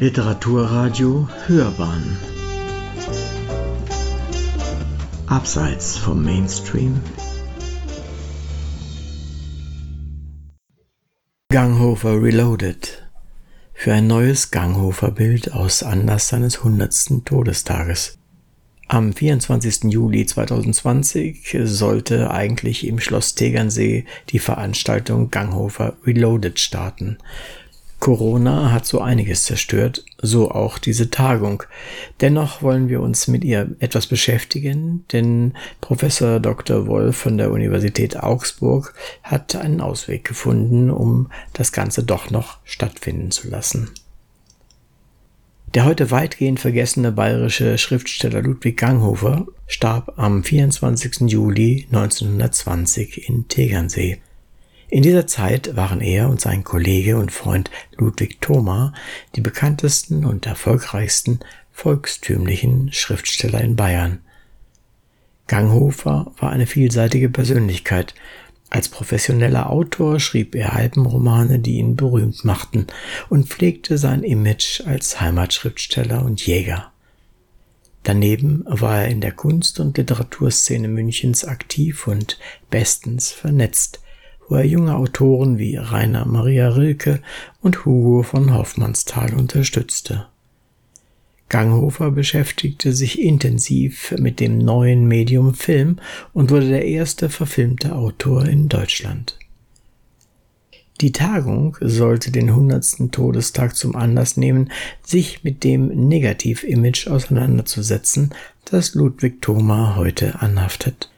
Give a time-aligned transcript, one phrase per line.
[0.00, 2.16] Literaturradio Hörbahn
[5.26, 7.00] Abseits vom Mainstream
[11.48, 13.08] Ganghofer Reloaded
[13.72, 17.24] für ein neues Ganghofer-Bild aus Anlass seines 100.
[17.24, 18.18] Todestages.
[18.88, 19.84] Am 24.
[19.84, 27.18] Juli 2020 sollte eigentlich im Schloss Tegernsee die Veranstaltung Ganghofer Reloaded starten.
[28.00, 31.62] Corona hat so einiges zerstört, so auch diese Tagung.
[32.20, 36.86] Dennoch wollen wir uns mit ihr etwas beschäftigen, denn Professor Dr.
[36.86, 43.30] Wolf von der Universität Augsburg hat einen Ausweg gefunden, um das Ganze doch noch stattfinden
[43.30, 43.90] zu lassen.
[45.74, 51.22] Der heute weitgehend vergessene bayerische Schriftsteller Ludwig Ganghofer starb am 24.
[51.22, 54.20] Juli 1920 in Tegernsee.
[54.94, 58.94] In dieser Zeit waren er und sein Kollege und Freund Ludwig Thoma
[59.34, 61.40] die bekanntesten und erfolgreichsten
[61.72, 64.20] volkstümlichen Schriftsteller in Bayern.
[65.48, 68.14] Ganghofer war eine vielseitige Persönlichkeit.
[68.70, 72.86] Als professioneller Autor schrieb er Alpenromane, die ihn berühmt machten,
[73.28, 76.92] und pflegte sein Image als Heimatschriftsteller und Jäger.
[78.04, 82.38] Daneben war er in der Kunst- und Literaturszene Münchens aktiv und
[82.70, 83.98] bestens vernetzt
[84.48, 87.20] wo er junge Autoren wie Rainer Maria Rilke
[87.60, 90.26] und Hugo von Hoffmannsthal unterstützte.
[91.48, 95.98] Ganghofer beschäftigte sich intensiv mit dem neuen Medium Film
[96.32, 99.38] und wurde der erste verfilmte Autor in Deutschland.
[101.00, 103.12] Die Tagung sollte den 100.
[103.12, 104.70] Todestag zum Anlass nehmen,
[105.02, 108.30] sich mit dem Negativ-Image auseinanderzusetzen,
[108.64, 111.10] das Ludwig Thoma heute anhaftet.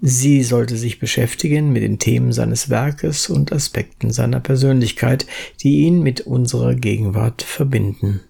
[0.00, 5.26] Sie sollte sich beschäftigen mit den Themen seines Werkes und Aspekten seiner Persönlichkeit,
[5.62, 8.20] die ihn mit unserer Gegenwart verbinden.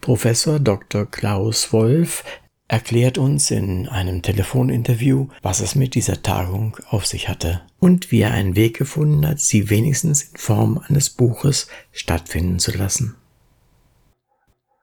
[0.00, 1.06] Professor Dr.
[1.06, 2.24] Klaus Wolf
[2.68, 8.20] erklärt uns in einem Telefoninterview, was es mit dieser Tagung auf sich hatte und wie
[8.20, 13.16] er einen Weg gefunden hat, sie wenigstens in Form eines Buches stattfinden zu lassen.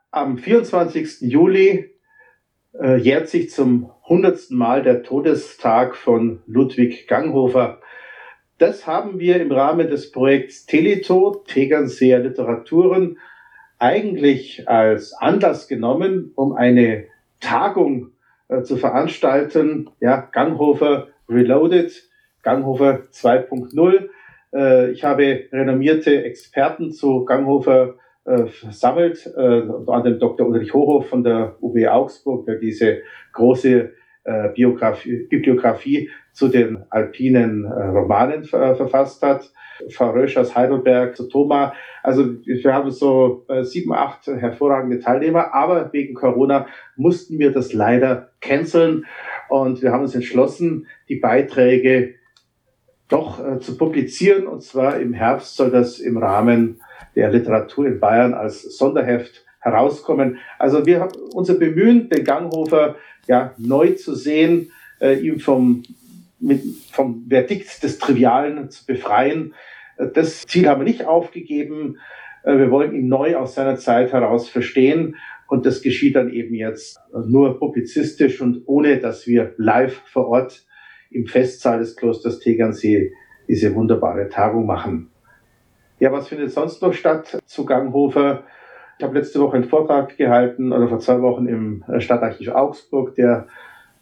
[0.10, 1.22] Am 24.
[1.22, 1.91] Juli
[2.82, 7.80] äh, jährt sich zum hundertsten Mal der Todestag von Ludwig Ganghofer.
[8.58, 13.18] Das haben wir im Rahmen des Projekts Teleto, Tegernseer Literaturen,
[13.80, 17.06] eigentlich als Anlass genommen, um eine
[17.40, 18.12] Tagung
[18.48, 19.90] äh, zu veranstalten.
[20.00, 21.92] Ja, Ganghofer Reloaded,
[22.44, 24.10] Ganghofer 2.0.
[24.54, 27.96] Äh, ich habe renommierte Experten zu Ganghofer
[28.26, 30.48] äh, versammelt, äh, unter anderem Dr.
[30.48, 33.00] Ulrich Hohoff von der UB Augsburg, der diese
[33.34, 33.92] große
[34.24, 39.52] äh, Biografie, Bibliografie zu den alpinen äh, Romanen ver verfasst hat.
[39.90, 41.74] Frau Rösch aus Heidelberg, zu Thoma.
[42.04, 47.74] Also wir haben so äh, sieben, acht hervorragende Teilnehmer, aber wegen Corona mussten wir das
[47.74, 49.06] leider canceln
[49.50, 52.16] und wir haben uns entschlossen, die Beiträge
[53.12, 56.82] doch äh, zu publizieren und zwar im Herbst soll das im Rahmen
[57.16, 60.38] der Literatur in Bayern als Sonderheft herauskommen.
[60.58, 62.96] Also wir haben unser Bemühen, den Ganghofer
[63.28, 65.84] ja neu zu sehen, äh, ihm vom,
[66.40, 69.54] mit, vom Verdikt des Trivialen zu befreien.
[69.98, 71.98] Äh, das Ziel haben wir nicht aufgegeben.
[72.44, 75.16] Äh, wir wollen ihn neu aus seiner Zeit heraus verstehen.
[75.48, 80.66] Und das geschieht dann eben jetzt nur publizistisch und ohne, dass wir live vor Ort
[81.12, 83.14] im Festsaal des Klosters Tegernsee
[83.48, 85.12] diese wunderbare Tagung machen.
[86.00, 88.44] Ja, was findet sonst noch statt zu Ganghofer?
[88.98, 93.16] Ich habe letzte Woche einen Vortrag gehalten oder vor zwei Wochen im äh, Stadtarchiv Augsburg,
[93.16, 93.48] der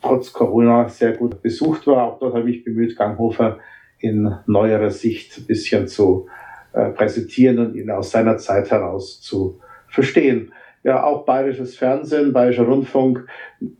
[0.02, 2.04] trotz Corona sehr gut besucht war.
[2.04, 3.60] Auch dort habe ich bemüht, Ganghofer
[4.00, 6.28] in neuerer Sicht ein bisschen zu
[6.74, 10.54] äh, präsentieren und ihn aus seiner Zeit heraus zu verstehen.
[10.84, 13.26] Ja, auch bayerisches Fernsehen, bayerischer Rundfunk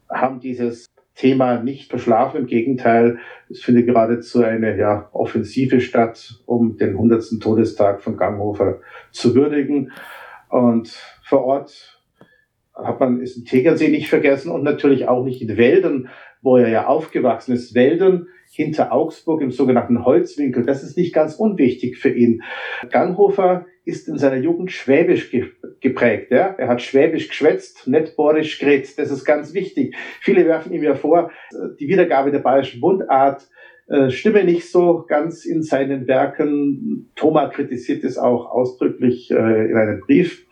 [0.10, 0.89] haben dieses
[1.20, 2.42] Thema nicht verschlafen.
[2.42, 3.20] Im Gegenteil,
[3.50, 7.42] es findet geradezu eine ja, Offensive statt, um den 100.
[7.42, 8.80] Todestag von Ganghofer
[9.12, 9.92] zu würdigen.
[10.50, 10.88] Und
[11.24, 12.00] vor Ort
[12.74, 16.08] hat man ist in Tegernsee nicht vergessen und natürlich auch nicht in Wäldern,
[16.42, 17.76] wo er ja aufgewachsen ist.
[17.76, 20.66] Wäldern hinter Augsburg im sogenannten Holzwinkel.
[20.66, 22.44] Das ist nicht ganz unwichtig für ihn.
[22.90, 25.36] Ganghofer ist in seiner Jugend schwäbisch
[25.82, 26.32] geprägt.
[26.32, 26.56] Ja?
[26.58, 28.98] Er hat schwäbisch geschwätzt, nicht borisch geredet.
[28.98, 29.96] Das ist ganz wichtig.
[30.22, 31.32] Viele werfen ihm ja vor,
[31.80, 33.59] die Wiedergabe der bayerischen Mundart äh,
[34.10, 37.10] stimme nicht so ganz in seinen Werken.
[37.16, 40.46] Thoma kritisiert es auch ausdrücklich äh, in einem Brief.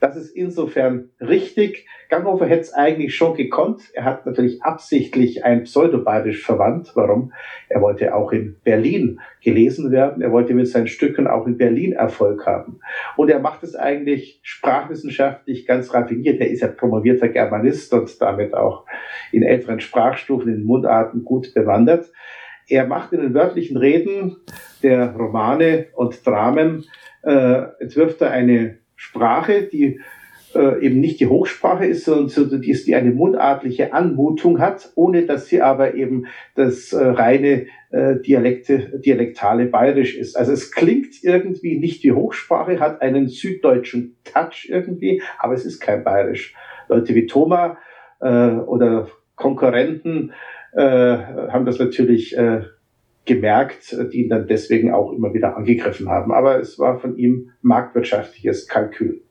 [0.00, 1.86] Das ist insofern richtig.
[2.10, 3.80] Ganghofer hätte es eigentlich schon gekonnt.
[3.94, 6.92] Er hat natürlich absichtlich ein Pseudobayerisch verwandt.
[6.94, 7.32] Warum?
[7.70, 10.22] Er wollte auch in Berlin gelesen werden.
[10.22, 12.80] Er wollte mit seinen Stücken auch in Berlin Erfolg haben.
[13.16, 16.40] Und er macht es eigentlich sprachwissenschaftlich ganz raffiniert.
[16.40, 18.84] Er ist ja promovierter Germanist und damit auch
[19.32, 22.12] in älteren Sprachstufen, in Mundarten gut bewandert.
[22.68, 24.36] Er macht in den wörtlichen Reden
[24.82, 26.84] der Romane und Dramen,
[27.22, 30.00] äh, entwirft er eine Sprache, die
[30.54, 35.46] äh, eben nicht die Hochsprache ist, sondern die, die eine mundartliche Anmutung hat, ohne dass
[35.46, 40.36] sie aber eben das äh, reine äh, Dialekte, dialektale Bayerisch ist.
[40.36, 45.80] Also es klingt irgendwie nicht wie Hochsprache, hat einen süddeutschen Touch irgendwie, aber es ist
[45.80, 46.54] kein Bayerisch.
[46.88, 47.78] Leute wie Thoma
[48.20, 50.32] äh, oder Konkurrenten
[50.82, 52.62] haben das natürlich äh,
[53.24, 56.32] gemerkt, die ihn dann deswegen auch immer wieder angegriffen haben.
[56.32, 59.23] Aber es war von ihm marktwirtschaftliches Kalkül.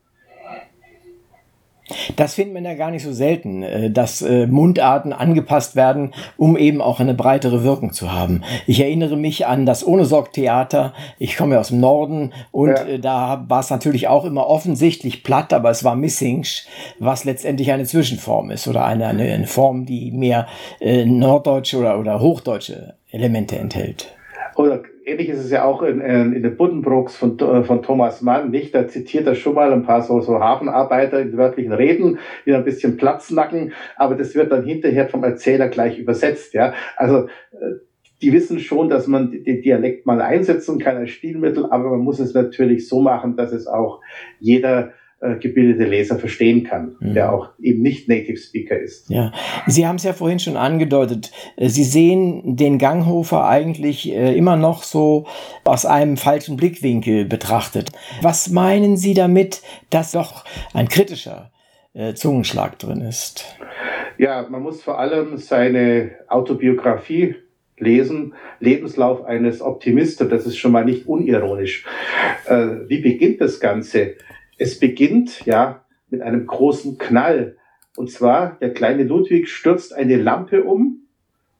[2.15, 6.57] Das findet man ja gar nicht so selten, äh, dass äh, Mundarten angepasst werden, um
[6.57, 8.43] eben auch eine breitere Wirkung zu haben.
[8.67, 10.93] Ich erinnere mich an das Ohne Sorg Theater.
[11.19, 12.85] Ich komme ja aus dem Norden und ja.
[12.85, 16.65] Äh, da war es natürlich auch immer offensichtlich platt, aber es war Missingsch,
[16.99, 20.47] was letztendlich eine Zwischenform ist oder eine, eine, eine Form, die mehr
[20.79, 24.15] äh, norddeutsche oder, oder hochdeutsche Elemente enthält.
[24.55, 24.81] Oder
[25.13, 28.51] ähnlich ist es ja auch in, in, in den Buddenbrooks von, äh, von Thomas Mann,
[28.51, 28.75] nicht?
[28.75, 32.65] Da zitiert er schon mal ein paar so, so Hafenarbeiter in wörtlichen Reden, die ein
[32.65, 36.73] bisschen Platz nacken, aber das wird dann hinterher vom Erzähler gleich übersetzt, ja.
[36.97, 37.75] Also, äh,
[38.21, 42.19] die wissen schon, dass man den Dialekt mal einsetzen kann als Stilmittel, aber man muss
[42.19, 43.99] es natürlich so machen, dass es auch
[44.39, 44.93] jeder
[45.39, 47.13] gebildete Leser verstehen kann, mhm.
[47.13, 49.09] der auch eben nicht Native Speaker ist.
[49.09, 49.31] Ja,
[49.67, 51.31] Sie haben es ja vorhin schon angedeutet.
[51.55, 55.25] Äh, Sie sehen den Ganghofer eigentlich äh, immer noch so
[55.63, 57.91] aus einem falschen Blickwinkel betrachtet.
[58.21, 60.43] Was meinen Sie damit, dass doch
[60.73, 61.51] ein kritischer
[62.15, 63.55] Zungenschlag drin ist?
[64.17, 67.35] Ja, man muss vor allem seine Autobiografie
[67.77, 71.85] lesen, Lebenslauf eines Optimisten, das ist schon mal nicht unironisch.
[72.87, 74.15] wie beginnt das Ganze?
[74.57, 77.57] Es beginnt ja mit einem großen Knall.
[77.95, 81.07] Und zwar, der kleine Ludwig stürzt eine Lampe um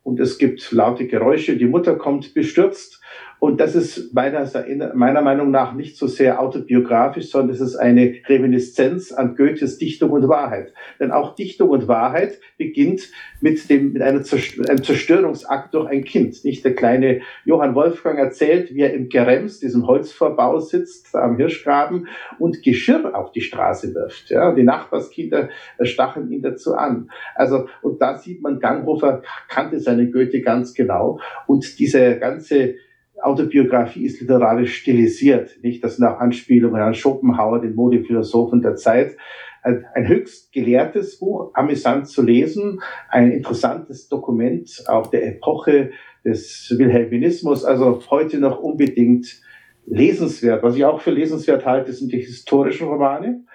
[0.04, 1.58] und es gibt laute Geräusche.
[1.58, 3.02] Die Mutter kommt bestürzt
[3.44, 4.50] und das ist meiner,
[4.94, 10.12] meiner Meinung nach nicht so sehr autobiografisch, sondern es ist eine Reminiszenz an Goethes Dichtung
[10.12, 10.74] und Wahrheit.
[10.98, 13.10] Denn auch Dichtung und Wahrheit beginnt
[13.42, 16.46] mit, dem, mit einem Zerstörungsakt durch ein Kind.
[16.46, 22.08] Nicht der kleine Johann Wolfgang erzählt, wie er im Gerems, diesem Holzvorbau sitzt, am Hirschgraben
[22.40, 24.30] und Geschirr auf die Straße wirft.
[24.30, 25.50] Ja, die Nachbarskinder
[25.82, 27.10] stacheln ihn dazu an.
[27.36, 32.76] Also, und da sieht man, Ganghofer kannte seine Goethe ganz genau und diese ganze
[33.24, 35.84] Autobiografie ist literarisch stilisiert, nicht?
[35.84, 39.16] Das sind auch Anspielungen an Schopenhauer, den Modephilosophen der Zeit.
[39.62, 45.92] Ein, höchst gelehrtes Buch, amüsant zu lesen, ein interessantes Dokument auch der Epoche
[46.26, 49.42] des Wilhelminismus, also heute noch unbedingt
[49.86, 50.64] lesenswert.
[50.64, 53.46] Was ich auch für lesenswert halte, sind die historischen Romane,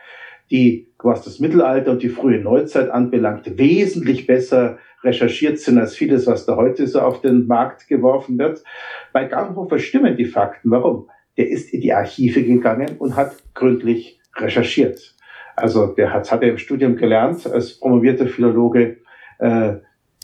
[0.51, 6.27] die, was das Mittelalter und die frühe Neuzeit anbelangt, wesentlich besser recherchiert sind als vieles,
[6.27, 8.65] was da heute so auf den Markt geworfen wird.
[9.13, 10.71] Bei Ganghofer stimmen die Fakten.
[10.71, 11.09] Warum?
[11.37, 15.15] Der ist in die Archive gegangen und hat gründlich recherchiert.
[15.55, 18.99] Also der hat, hat er im Studium gelernt als promovierter Philologe
[19.39, 19.75] äh,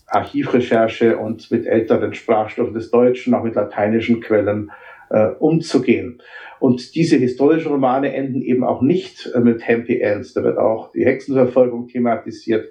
[0.07, 4.71] Archivrecherche und mit älteren Sprachstoffen des Deutschen, auch mit lateinischen Quellen
[5.15, 6.21] äh, umzugehen.
[6.59, 10.35] Und diese historischen Romane enden eben auch nicht äh, mit Happy Ends.
[10.35, 12.71] Da wird auch die Hexenverfolgung thematisiert.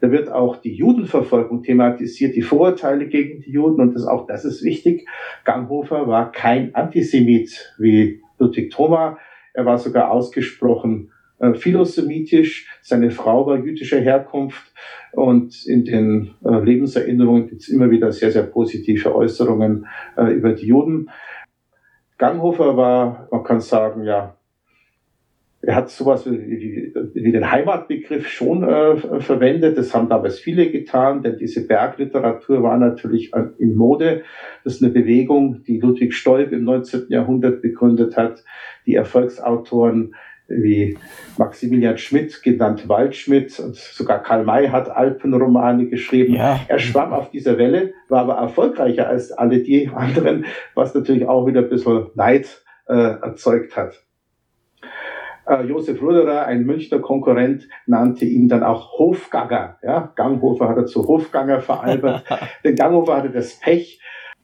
[0.00, 4.44] Da wird auch die Judenverfolgung thematisiert, die Vorurteile gegen die Juden und das, auch das
[4.44, 5.08] ist wichtig.
[5.44, 9.18] Ganghofer war kein Antisemit wie Ludwig Thoma.
[9.54, 12.68] Er war sogar ausgesprochen äh, philosemitisch.
[12.82, 14.72] Seine Frau war jüdischer Herkunft
[15.12, 20.52] und in den äh, Lebenserinnerungen gibt es immer wieder sehr, sehr positive Äußerungen äh, über
[20.52, 21.08] die Juden.
[22.24, 24.34] Ganghofer war, man kann sagen, ja,
[25.60, 29.76] er hat sowas wie, wie den Heimatbegriff schon äh, verwendet.
[29.76, 34.22] Das haben damals viele getan, denn diese Bergliteratur war natürlich in Mode.
[34.62, 37.06] Das ist eine Bewegung, die Ludwig Stolp im 19.
[37.08, 38.42] Jahrhundert begründet hat.
[38.86, 40.14] Die Erfolgsautoren
[40.48, 40.98] wie
[41.38, 46.34] Maximilian Schmidt, genannt Waldschmidt, und sogar Karl May hat Alpenromane geschrieben.
[46.34, 46.60] Ja.
[46.68, 51.46] Er schwamm auf dieser Welle, war aber erfolgreicher als alle die anderen, was natürlich auch
[51.46, 54.04] wieder ein bisschen Neid äh, erzeugt hat.
[55.46, 59.78] Äh, Josef Ruderer, ein Münchner Konkurrent, nannte ihn dann auch Hofganger.
[59.82, 60.12] Ja?
[60.16, 62.24] Ganghofer hat er zu Hofganger veralbert.
[62.64, 64.00] Denn Ganghofer hatte das Pech,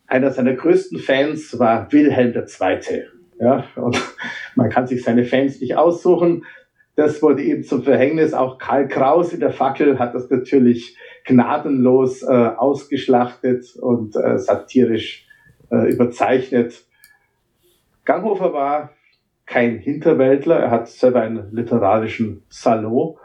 [0.06, 3.04] einer seiner größten Fans war Wilhelm II.
[3.40, 4.00] Ja, und
[4.54, 6.44] man kann sich seine Fans nicht aussuchen.
[6.94, 8.34] Das wurde eben zum Verhängnis.
[8.34, 15.26] Auch Karl Kraus in der Fackel hat das natürlich gnadenlos äh, ausgeschlachtet und äh, satirisch
[15.70, 16.84] äh, überzeichnet.
[18.04, 18.90] Ganghofer war
[19.46, 20.58] kein Hinterwäldler.
[20.58, 23.16] Er hat selber einen literarischen Salon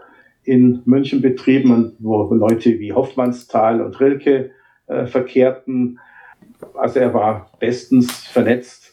[0.44, 4.52] in München betrieben, wo Leute wie Hoffmannsthal und Rilke
[4.88, 6.00] äh, verkehrten.
[6.76, 8.85] Also er war bestens vernetzt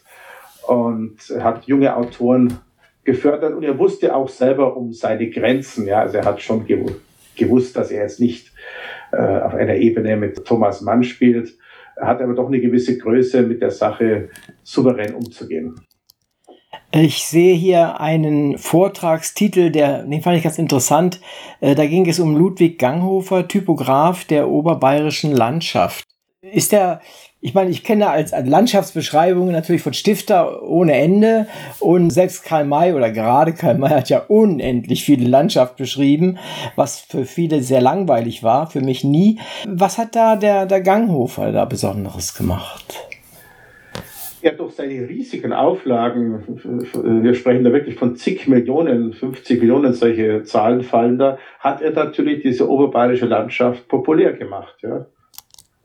[0.67, 2.59] und hat junge Autoren
[3.03, 5.87] gefördert und er wusste auch selber um seine Grenzen.
[5.87, 6.65] Ja, also er hat schon
[7.35, 8.51] gewusst, dass er jetzt nicht
[9.11, 11.53] äh, auf einer Ebene mit Thomas Mann spielt.
[11.95, 14.29] Er hat aber doch eine gewisse Größe, mit der Sache
[14.63, 15.75] souverän umzugehen.
[16.91, 21.19] Ich sehe hier einen Vortragstitel, der, den fand ich ganz interessant.
[21.59, 26.05] Äh, da ging es um Ludwig Ganghofer, Typograf der oberbayerischen Landschaft.
[26.41, 27.01] Ist der,
[27.43, 31.45] ich meine, ich kenne als, als Landschaftsbeschreibungen natürlich von Stifter ohne Ende
[31.81, 36.37] und selbst Karl May oder gerade Karl May hat ja unendlich viele Landschaft beschrieben,
[36.77, 39.39] was für viele sehr langweilig war, für mich nie.
[39.67, 43.09] Was hat da der, der Ganghofer da Besonderes gemacht?
[44.41, 46.43] ja durch seine riesigen Auflagen,
[46.93, 51.91] wir sprechen da wirklich von zig Millionen, 50 Millionen, solche Zahlen fallen da, hat er
[51.91, 54.75] natürlich diese oberbayerische Landschaft populär gemacht.
[54.81, 55.05] Ja.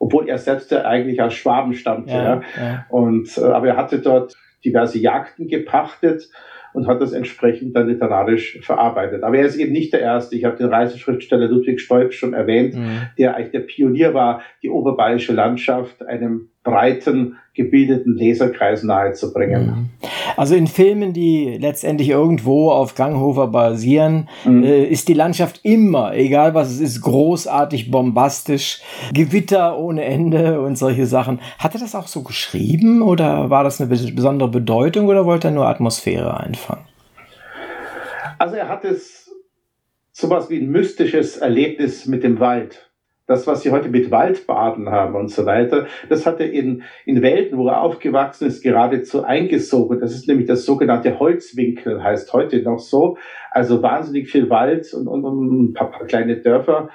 [0.09, 2.13] Obwohl er selbst ja eigentlich aus Schwaben stammte.
[2.13, 2.87] Ja, ja.
[2.89, 4.35] Und, äh, aber er hatte dort
[4.65, 6.29] diverse Jagden gepachtet
[6.73, 9.23] und hat das entsprechend dann literarisch verarbeitet.
[9.23, 10.37] Aber er ist eben nicht der Erste.
[10.37, 13.03] Ich habe den Reiseschriftsteller Ludwig Stolp schon erwähnt, mhm.
[13.19, 19.67] der eigentlich der Pionier war, die oberbayerische Landschaft einem breiten, gebildeten Leserkreis nahezubringen.
[19.67, 19.91] Mhm.
[20.37, 24.63] Also in Filmen, die letztendlich irgendwo auf Ganghofer basieren, mhm.
[24.63, 28.81] äh, ist die Landschaft immer, egal was es ist, großartig, bombastisch,
[29.13, 31.41] Gewitter ohne Ende und solche Sachen.
[31.59, 35.53] Hat er das auch so geschrieben oder war das eine besondere Bedeutung oder wollte er
[35.53, 36.85] nur Atmosphäre einfangen?
[38.39, 39.33] Also er hat es
[40.13, 42.88] sowas wie ein mystisches Erlebnis mit dem Wald
[43.29, 47.21] das, was sie heute mit Waldbaden haben und so weiter, das hat er in, in
[47.21, 50.01] Welten, wo er aufgewachsen ist, geradezu eingesogen.
[50.01, 53.19] Das ist nämlich das sogenannte Holzwinkel, heißt heute noch so.
[53.51, 56.89] Also wahnsinnig viel Wald und, und, und ein paar, paar kleine Dörfer.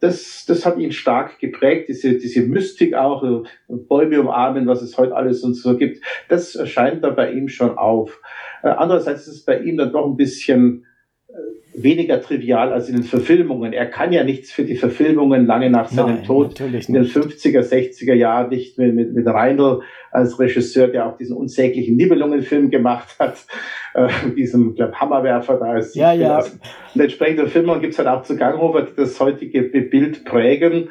[0.00, 4.96] Das, das hat ihn stark geprägt, diese, diese Mystik auch, äh, Bäume umarmen, was es
[4.96, 6.02] heute alles und so gibt.
[6.30, 8.22] Das erscheint da bei ihm schon auf.
[8.62, 10.86] Äh, andererseits ist es bei ihm dann doch ein bisschen
[11.82, 13.72] weniger trivial als in den Verfilmungen.
[13.72, 17.60] Er kann ja nichts für die Verfilmungen lange nach seinem Nein, Tod in den 50er,
[17.60, 19.80] 60er Jahren nicht mit, mit, mit Reindl
[20.10, 23.44] als Regisseur, der auch diesen unsäglichen Nibelungenfilm gemacht hat,
[23.94, 25.94] äh, diesem glaub, Hammerwerfer da ist.
[25.94, 26.38] Ja, ja.
[26.94, 30.88] Und entsprechende Filme gibt es halt auch zu Ganghofer, die das heutige Bild prägen.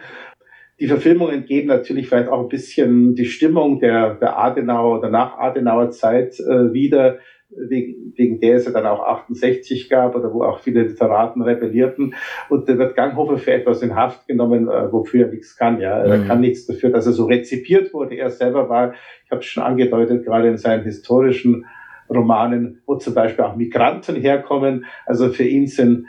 [0.80, 5.38] Die Verfilmungen geben natürlich vielleicht auch ein bisschen die Stimmung der, der Adenauer oder nach
[5.38, 7.18] Adenauer Zeit äh, wieder
[7.50, 12.14] wegen, wegen der es ja dann auch 68 gab oder wo auch viele Literaten rebellierten.
[12.50, 15.80] Und da wird Ganghofer für etwas in Haft genommen, äh, wofür er nichts kann.
[15.80, 16.28] Ja, Er mhm.
[16.28, 18.16] kann nichts dafür, dass er so rezipiert wurde.
[18.16, 18.94] Er selber war,
[19.26, 21.66] ich habe es schon angedeutet, gerade in seinen historischen
[22.10, 24.86] Romanen, wo zum Beispiel auch Migranten herkommen.
[25.06, 26.06] Also für ihn sind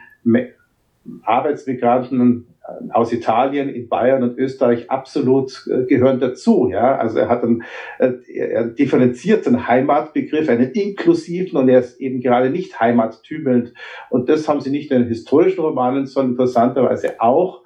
[1.23, 2.47] Arbeitsmigranten
[2.93, 6.69] aus Italien in Bayern und Österreich absolut äh, gehören dazu.
[6.71, 7.65] Ja, also er hat einen,
[7.99, 13.73] äh, einen differenzierten Heimatbegriff, einen inklusiven und er ist eben gerade nicht heimattümelnd.
[14.11, 17.63] Und das haben sie nicht in den historischen Romanen, sondern interessanterweise auch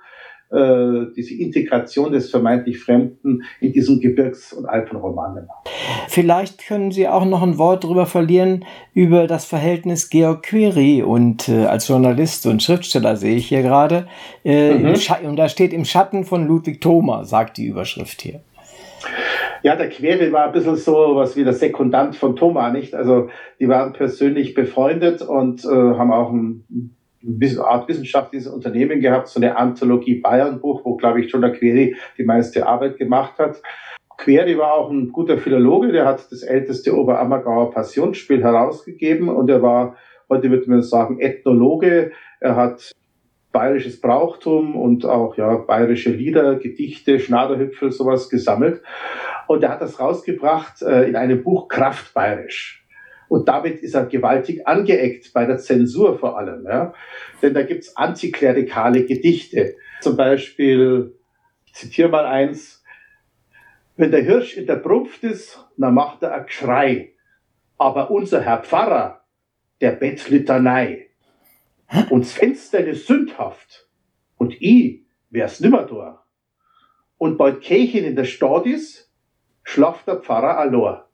[0.52, 5.49] äh, diese Integration des vermeintlich Fremden in diesen Gebirgs- und Alpenromanen.
[6.09, 11.49] Vielleicht können Sie auch noch ein Wort darüber verlieren, über das Verhältnis Georg Query und
[11.49, 14.06] äh, als Journalist und Schriftsteller sehe ich hier gerade.
[14.44, 14.94] Äh, mhm.
[15.25, 18.40] Und da steht im Schatten von Ludwig Thoma, sagt die Überschrift hier.
[19.62, 22.94] Ja, der Query war ein bisschen so was wie der Sekundant von Thoma, nicht?
[22.94, 23.28] Also
[23.61, 26.94] die waren persönlich befreundet und äh, haben auch ein
[27.59, 32.25] Art wissenschaftliches Unternehmen gehabt, so eine Anthologie Bayernbuch, wo, glaube ich, schon der Query die
[32.25, 33.62] meiste Arbeit gemacht hat.
[34.19, 39.62] Query war auch ein guter Philologe, der hat das älteste Oberammergauer Passionsspiel herausgegeben und er
[39.62, 39.97] war,
[40.29, 42.12] heute würde man sagen, Ethnologe.
[42.41, 42.93] Er hat
[43.52, 48.83] bayerisches Brauchtum und auch ja bayerische Lieder, Gedichte, Schnaderhüpfel, sowas gesammelt.
[49.47, 52.81] Und er hat das rausgebracht äh, in einem Buch Kraft bayerisch.
[53.32, 56.66] Und damit ist er gewaltig angeeckt, bei der Zensur vor allem.
[56.66, 56.92] Ja?
[57.40, 59.76] Denn da gibt's antiklerikale Gedichte.
[60.02, 61.14] Zum Beispiel,
[61.64, 62.84] ich zitiere mal eins,
[63.96, 67.14] wenn der Hirsch in der Brunft ist, dann macht er ein Geschrei.
[67.78, 69.24] Aber unser Herr Pfarrer,
[69.80, 71.08] der Bettlitanei.
[72.10, 73.88] Und das Fenster ist sündhaft.
[74.36, 76.22] Und ich wär's nimmer da.
[77.16, 79.10] Und bald Kirchen in der Stadt ist,
[79.62, 81.08] schlaft der Pfarrer Alor.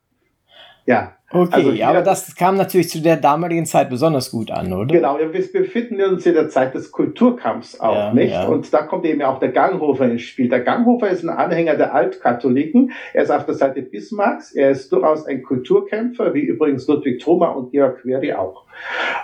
[0.89, 1.13] Ja.
[1.31, 4.87] Okay, also hier, aber das kam natürlich zu der damaligen Zeit besonders gut an, oder?
[4.87, 8.33] Genau, wir befinden uns in der Zeit des Kulturkampfs auch, ja, nicht?
[8.33, 8.47] Ja.
[8.47, 10.49] Und da kommt eben auch der Ganghofer ins Spiel.
[10.49, 12.93] Der Ganghofer ist ein Anhänger der Altkatholiken.
[13.13, 14.55] Er ist auf der Seite Bismarcks.
[14.55, 18.65] Er ist durchaus ein Kulturkämpfer, wie übrigens Ludwig Thoma und Georg Query auch.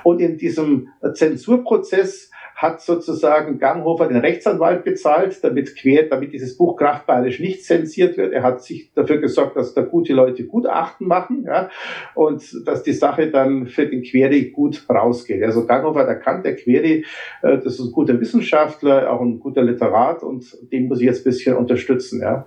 [0.03, 2.31] Und in diesem Zensurprozess
[2.65, 8.33] hat sozusagen Ganghofer den Rechtsanwalt bezahlt, damit quer, damit dieses Buch kraftbayerisch nicht zensiert wird.
[8.33, 11.69] Er hat sich dafür gesorgt, dass da gute Leute Gutachten machen, ja,
[12.15, 15.43] und dass die Sache dann für den Query gut rausgeht.
[15.43, 17.05] Also Ganghofer hat erkannt, der Query,
[17.43, 21.21] äh, das ist ein guter Wissenschaftler, auch ein guter Literat und den muss ich jetzt
[21.21, 22.47] ein bisschen unterstützen, ja.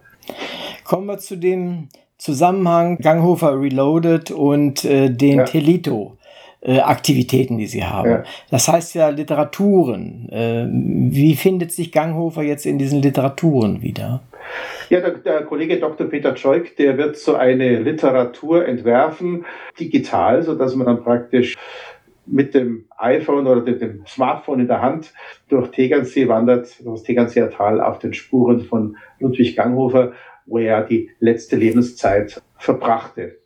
[0.84, 5.44] Kommen wir zu dem Zusammenhang Ganghofer Reloaded und äh, den ja.
[5.44, 6.17] Telito.
[6.68, 8.10] Äh, Aktivitäten, die sie haben.
[8.10, 8.24] Ja.
[8.52, 10.28] Das heißt ja Literaturen.
[10.30, 14.22] Äh, wie findet sich Ganghofer jetzt in diesen Literaturen wieder?
[14.90, 16.08] Ja, der, der, Kollege Dr.
[16.08, 19.46] Peter Scheuk, der wird so eine Literatur entwerfen,
[19.80, 21.56] digital, so dass man dann praktisch
[22.26, 25.14] mit dem iPhone oder dem Smartphone in der Hand
[25.48, 30.12] durch Tegernsee wandert, das Tegernseer Tal auf den Spuren von Ludwig Ganghofer,
[30.46, 33.38] wo er die letzte Lebenszeit verbrachte.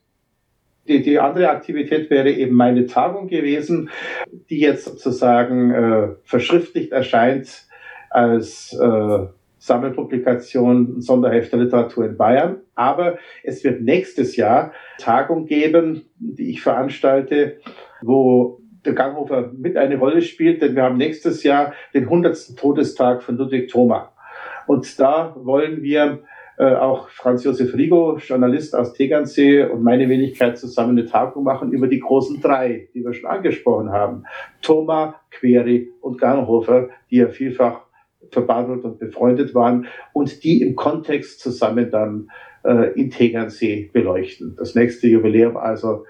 [0.91, 3.89] Die, die andere Aktivität wäre eben meine Tagung gewesen,
[4.49, 7.65] die jetzt sozusagen äh, verschriftlicht erscheint
[8.09, 9.25] als äh,
[9.57, 12.57] Sammelpublikation, Sonderheft der Literatur in Bayern.
[12.75, 17.59] Aber es wird nächstes Jahr Tagung geben, die ich veranstalte,
[18.01, 22.57] wo der Ganghofer mit eine Rolle spielt, denn wir haben nächstes Jahr den 100.
[22.57, 24.11] Todestag von Ludwig Thoma.
[24.67, 26.23] Und da wollen wir
[26.61, 31.71] äh, auch Franz Josef Rigo, Journalist aus Tegernsee und meine Wenigkeit zusammen eine Tagung machen
[31.71, 34.25] über die großen drei, die wir schon angesprochen haben.
[34.61, 37.81] Thoma, Query und Ganghofer, die ja vielfach
[38.29, 42.29] verbandelt und befreundet waren und die im Kontext zusammen dann
[42.63, 44.55] äh, in Tegernsee beleuchten.
[44.55, 46.05] Das nächste Jubiläum also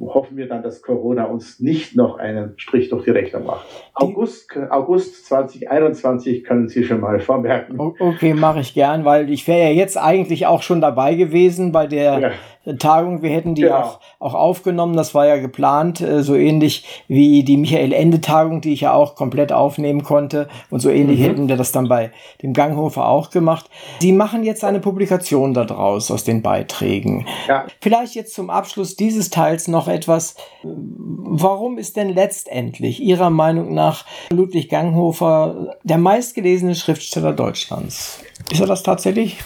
[0.00, 3.66] hoffen wir dann, dass Corona uns nicht noch einen Strich durch die Rechnung macht.
[3.94, 7.78] August, August 2021 können Sie schon mal vormerken.
[7.78, 11.86] Okay, mache ich gern, weil ich wäre ja jetzt eigentlich auch schon dabei gewesen bei
[11.86, 12.30] der ja.
[12.78, 13.22] Tagung.
[13.22, 13.76] Wir hätten die genau.
[13.76, 14.96] auch, auch aufgenommen.
[14.96, 19.52] Das war ja geplant, äh, so ähnlich wie die Michael-Ende-Tagung, die ich ja auch komplett
[19.52, 20.48] aufnehmen konnte.
[20.70, 21.24] Und so ähnlich mhm.
[21.24, 23.70] hätten wir das dann bei dem Ganghofer auch gemacht.
[24.00, 27.26] Sie machen jetzt eine Publikation daraus aus den Beiträgen.
[27.48, 27.66] Ja.
[27.80, 30.36] Vielleicht jetzt zum Abschluss dieses Teils noch etwas.
[30.62, 38.22] Warum ist denn letztendlich Ihrer Meinung nach Ludwig Ganghofer der meistgelesene Schriftsteller Deutschlands?
[38.50, 39.38] Ist er das tatsächlich?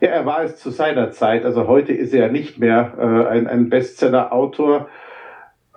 [0.00, 1.44] Ja, er war es zu seiner Zeit.
[1.44, 4.88] Also heute ist er nicht mehr äh, ein, ein Bestseller-Autor.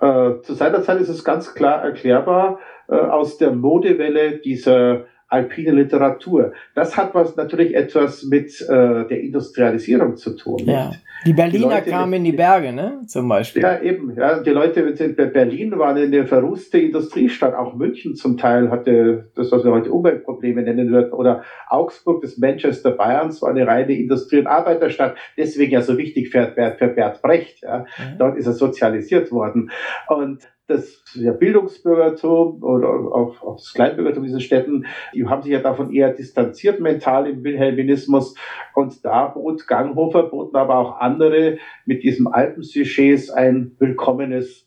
[0.00, 5.72] Äh, zu seiner Zeit ist es ganz klar erklärbar äh, aus der Modewelle dieser alpine
[5.72, 6.52] Literatur.
[6.74, 10.60] Das hat was natürlich etwas mit äh, der Industrialisierung zu tun.
[10.64, 10.92] Ja.
[11.26, 13.00] Die Berliner die kamen in die Berge, ne?
[13.06, 13.62] Zum Beispiel.
[13.62, 14.14] Ja, eben.
[14.14, 17.54] Ja, die Leute in Berlin waren eine verrußte Industriestadt.
[17.54, 21.12] Auch München zum Teil hatte das, was wir heute Umweltprobleme nennen würden.
[21.12, 25.16] Oder Augsburg, das Manchester Bayerns, war eine reine Industrie- und Arbeiterstadt.
[25.38, 27.62] Deswegen ja so wichtig für, für Bert Brecht.
[27.62, 27.86] Ja.
[27.98, 28.18] Mhm.
[28.18, 29.70] Dort ist er sozialisiert worden.
[30.08, 35.60] Und das ja, Bildungsbürgertum oder auch, auch das Kleinbürgertum dieser Städten, die haben sich ja
[35.60, 38.34] davon eher distanziert mental im Wilhelminismus.
[38.74, 44.63] Und da bot Ganghofer, boten aber auch andere mit diesem Alpensujets ein willkommenes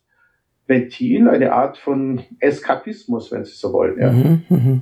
[0.68, 4.00] Ventil, eine Art von Eskapismus, wenn Sie so wollen.
[4.00, 4.82] Ja, mhm, mhm.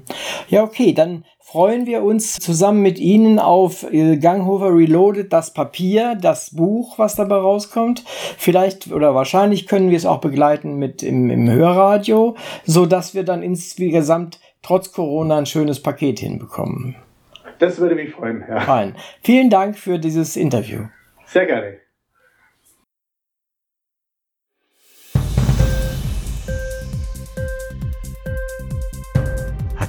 [0.50, 6.18] ja okay, dann freuen wir uns zusammen mit Ihnen auf äh, Ganghofer Reloaded, das Papier,
[6.20, 8.04] das Buch, was dabei rauskommt.
[8.38, 13.24] Vielleicht oder wahrscheinlich können wir es auch begleiten mit im, im Hörradio, so dass wir
[13.24, 16.96] dann insgesamt trotz Corona ein schönes Paket hinbekommen.
[17.60, 18.44] Das würde mich freuen.
[18.50, 18.62] Ja.
[18.62, 18.96] Fein.
[19.22, 20.82] Vielen Dank für dieses Interview.
[21.26, 21.85] Sehr gerne.